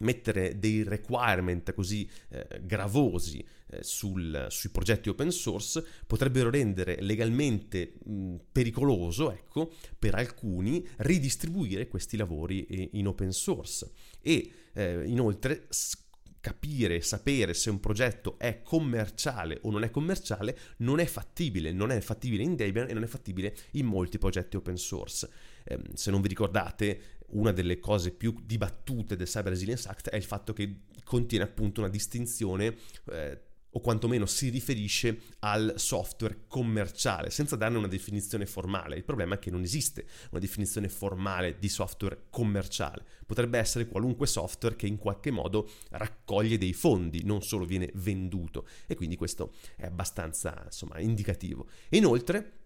mettere 0.00 0.58
dei 0.58 0.82
requirement 0.82 1.72
così 1.72 2.08
eh, 2.30 2.60
gravosi 2.62 3.44
eh, 3.68 3.82
sul, 3.82 4.46
sui 4.48 4.70
progetti 4.70 5.08
open 5.08 5.30
source 5.30 5.84
potrebbero 6.06 6.50
rendere 6.50 6.98
legalmente 7.00 7.94
mh, 8.04 8.34
pericoloso, 8.52 9.30
ecco, 9.30 9.72
per 9.98 10.14
alcuni 10.14 10.86
ridistribuire 10.98 11.88
questi 11.88 12.16
lavori 12.16 12.66
eh, 12.66 12.90
in 12.92 13.06
open 13.06 13.32
source 13.32 13.90
e 14.20 14.50
eh, 14.72 15.04
inoltre 15.06 15.66
capire, 16.40 17.02
sapere 17.02 17.52
se 17.52 17.68
un 17.68 17.80
progetto 17.80 18.38
è 18.38 18.62
commerciale 18.62 19.58
o 19.62 19.70
non 19.70 19.84
è 19.84 19.90
commerciale 19.90 20.58
non 20.78 20.98
è 20.98 21.04
fattibile, 21.04 21.70
non 21.70 21.90
è 21.90 22.00
fattibile 22.00 22.42
in 22.42 22.56
Debian 22.56 22.88
e 22.88 22.94
non 22.94 23.02
è 23.02 23.06
fattibile 23.06 23.54
in 23.72 23.86
molti 23.86 24.18
progetti 24.18 24.56
open 24.56 24.76
source. 24.76 25.28
Eh, 25.64 25.78
se 25.92 26.10
non 26.10 26.22
vi 26.22 26.28
ricordate, 26.28 27.18
una 27.32 27.52
delle 27.52 27.78
cose 27.78 28.10
più 28.10 28.34
dibattute 28.44 29.16
del 29.16 29.26
Cyber 29.26 29.52
Resilience 29.52 29.88
Act 29.88 30.08
è 30.08 30.16
il 30.16 30.24
fatto 30.24 30.52
che 30.52 30.82
contiene 31.04 31.44
appunto 31.44 31.80
una 31.80 31.88
distinzione 31.88 32.76
eh, 33.10 33.40
o 33.72 33.80
quantomeno 33.80 34.26
si 34.26 34.48
riferisce 34.48 35.20
al 35.40 35.74
software 35.76 36.44
commerciale, 36.48 37.30
senza 37.30 37.56
darne 37.56 37.78
una 37.78 37.86
definizione 37.86 38.46
formale. 38.46 38.96
Il 38.96 39.04
problema 39.04 39.36
è 39.36 39.38
che 39.38 39.50
non 39.50 39.62
esiste 39.62 40.06
una 40.30 40.40
definizione 40.40 40.88
formale 40.88 41.56
di 41.58 41.68
software 41.68 42.26
commerciale. 42.30 43.04
Potrebbe 43.26 43.58
essere 43.58 43.86
qualunque 43.86 44.26
software 44.26 44.74
che 44.74 44.86
in 44.86 44.98
qualche 44.98 45.30
modo 45.30 45.70
raccoglie 45.90 46.58
dei 46.58 46.72
fondi, 46.72 47.22
non 47.24 47.42
solo 47.42 47.64
viene 47.64 47.90
venduto. 47.94 48.66
E 48.86 48.96
quindi 48.96 49.16
questo 49.16 49.54
è 49.76 49.86
abbastanza 49.86 50.62
insomma, 50.64 50.98
indicativo. 50.98 51.68
E 51.88 51.96
inoltre 51.96 52.58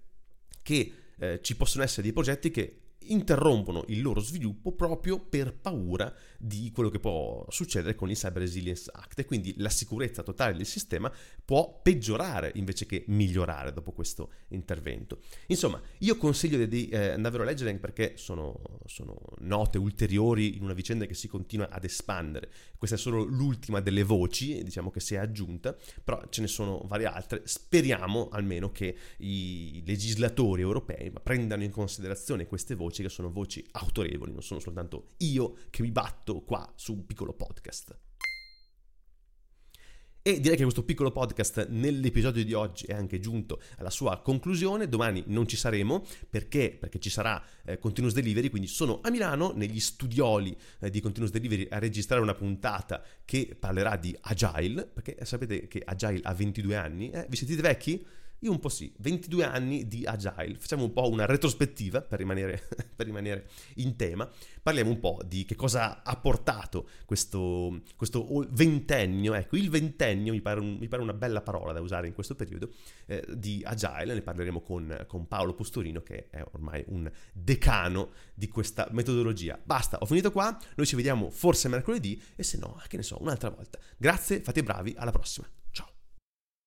che 0.62 0.92
eh, 1.18 1.40
ci 1.42 1.54
possono 1.54 1.84
essere 1.84 2.02
dei 2.02 2.12
progetti 2.12 2.50
che 2.50 2.83
interrompono 3.06 3.84
il 3.88 4.02
loro 4.02 4.20
sviluppo 4.20 4.72
proprio 4.72 5.20
per 5.20 5.54
paura 5.54 6.12
di 6.38 6.70
quello 6.72 6.88
che 6.88 7.00
può 7.00 7.44
succedere 7.48 7.94
con 7.94 8.10
il 8.10 8.16
Cyber 8.16 8.42
Resilience 8.42 8.90
Act 8.92 9.20
e 9.20 9.24
quindi 9.24 9.54
la 9.58 9.68
sicurezza 9.68 10.22
totale 10.22 10.56
del 10.56 10.66
sistema 10.66 11.12
può 11.44 11.80
peggiorare 11.82 12.52
invece 12.54 12.86
che 12.86 13.04
migliorare 13.08 13.72
dopo 13.72 13.92
questo 13.92 14.30
intervento. 14.48 15.20
Insomma, 15.48 15.80
io 15.98 16.16
consiglio 16.16 16.64
di 16.66 16.88
eh, 16.88 17.10
andarvelo 17.10 17.42
a 17.42 17.46
leggere 17.46 17.72
perché 17.78 18.14
sono, 18.16 18.60
sono, 18.86 19.18
note 19.38 19.78
ulteriori 19.78 20.56
in 20.56 20.62
una 20.62 20.72
vicenda 20.72 21.06
che 21.06 21.14
si 21.14 21.28
continua 21.28 21.68
ad 21.68 21.84
espandere. 21.84 22.50
Questa 22.76 22.96
è 22.96 22.98
solo 22.98 23.24
l'ultima 23.24 23.80
delle 23.80 24.02
voci, 24.02 24.62
diciamo 24.62 24.90
che 24.90 25.00
si 25.00 25.14
è 25.14 25.18
aggiunta, 25.18 25.76
però 26.02 26.22
ce 26.28 26.40
ne 26.40 26.46
sono 26.46 26.82
varie 26.86 27.06
altre. 27.06 27.42
Speriamo 27.44 28.28
almeno 28.30 28.70
che 28.70 28.96
i 29.18 29.82
legislatori 29.86 30.62
europei 30.62 31.12
prendano 31.22 31.62
in 31.62 31.70
considerazione 31.70 32.46
queste 32.46 32.74
voci 32.74 32.93
che 33.02 33.08
sono 33.08 33.30
voci 33.30 33.64
autorevoli, 33.72 34.32
non 34.32 34.42
sono 34.42 34.60
soltanto 34.60 35.14
io 35.18 35.56
che 35.70 35.82
mi 35.82 35.90
batto 35.90 36.40
qua 36.42 36.70
su 36.76 36.92
un 36.92 37.06
piccolo 37.06 37.32
podcast. 37.32 37.96
E 40.26 40.40
direi 40.40 40.56
che 40.56 40.62
questo 40.62 40.84
piccolo 40.84 41.10
podcast 41.10 41.66
nell'episodio 41.68 42.42
di 42.42 42.54
oggi 42.54 42.86
è 42.86 42.94
anche 42.94 43.20
giunto 43.20 43.60
alla 43.76 43.90
sua 43.90 44.22
conclusione. 44.22 44.88
Domani 44.88 45.22
non 45.26 45.46
ci 45.46 45.54
saremo 45.54 46.02
perché? 46.30 46.74
Perché 46.80 46.98
ci 46.98 47.10
sarà 47.10 47.44
eh, 47.62 47.78
Continuous 47.78 48.14
Delivery, 48.14 48.48
quindi 48.48 48.66
sono 48.66 49.00
a 49.02 49.10
Milano 49.10 49.52
negli 49.54 49.78
studioli 49.80 50.56
eh, 50.80 50.88
di 50.88 51.02
Continuous 51.02 51.30
Delivery 51.30 51.66
a 51.68 51.78
registrare 51.78 52.22
una 52.22 52.32
puntata 52.32 53.04
che 53.26 53.54
parlerà 53.60 53.96
di 53.96 54.16
Agile, 54.22 54.86
perché 54.86 55.22
sapete 55.26 55.68
che 55.68 55.82
Agile 55.84 56.20
ha 56.22 56.32
22 56.32 56.74
anni, 56.74 57.10
eh? 57.10 57.26
vi 57.28 57.36
sentite 57.36 57.60
vecchi? 57.60 58.06
Io 58.44 58.50
un 58.50 58.60
po' 58.60 58.68
sì, 58.68 58.92
22 58.98 59.42
anni 59.42 59.88
di 59.88 60.04
Agile, 60.04 60.58
facciamo 60.58 60.84
un 60.84 60.92
po' 60.92 61.08
una 61.08 61.24
retrospettiva 61.24 62.02
per 62.02 62.18
rimanere, 62.18 62.68
per 62.94 63.06
rimanere 63.06 63.48
in 63.76 63.96
tema, 63.96 64.30
parliamo 64.62 64.90
un 64.90 65.00
po' 65.00 65.18
di 65.24 65.46
che 65.46 65.54
cosa 65.54 66.02
ha 66.02 66.14
portato 66.16 66.90
questo, 67.06 67.80
questo 67.96 68.46
ventennio, 68.50 69.32
ecco 69.32 69.56
il 69.56 69.70
ventennio 69.70 70.34
mi 70.34 70.42
pare, 70.42 70.60
un, 70.60 70.76
mi 70.78 70.88
pare, 70.88 71.00
una 71.00 71.14
bella 71.14 71.40
parola 71.40 71.72
da 71.72 71.80
usare 71.80 72.06
in 72.06 72.12
questo 72.12 72.34
periodo, 72.34 72.70
eh, 73.06 73.24
di 73.34 73.62
Agile, 73.64 74.12
ne 74.12 74.20
parleremo 74.20 74.60
con, 74.60 75.04
con 75.06 75.26
Paolo 75.26 75.54
Postorino 75.54 76.02
che 76.02 76.28
è 76.28 76.44
ormai 76.52 76.84
un 76.88 77.10
decano 77.32 78.10
di 78.34 78.48
questa 78.48 78.88
metodologia. 78.90 79.58
Basta, 79.64 79.96
ho 80.00 80.04
finito 80.04 80.30
qua, 80.30 80.54
noi 80.74 80.86
ci 80.86 80.96
vediamo 80.96 81.30
forse 81.30 81.68
mercoledì 81.68 82.20
e 82.36 82.42
se 82.42 82.58
no, 82.58 82.78
che 82.88 82.98
ne 82.98 83.04
so, 83.04 83.16
un'altra 83.22 83.48
volta. 83.48 83.78
Grazie, 83.96 84.42
fate 84.42 84.62
bravi, 84.62 84.94
alla 84.98 85.12
prossima. 85.12 85.48